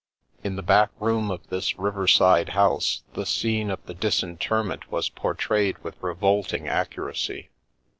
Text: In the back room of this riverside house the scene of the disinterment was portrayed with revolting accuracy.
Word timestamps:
In 0.43 0.55
the 0.55 0.63
back 0.63 0.89
room 0.99 1.29
of 1.29 1.45
this 1.49 1.77
riverside 1.77 2.49
house 2.57 3.03
the 3.13 3.23
scene 3.23 3.69
of 3.69 3.85
the 3.85 3.93
disinterment 3.93 4.91
was 4.91 5.09
portrayed 5.09 5.77
with 5.83 6.01
revolting 6.01 6.67
accuracy. 6.67 7.49